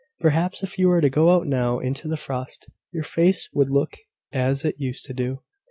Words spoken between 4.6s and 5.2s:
it used to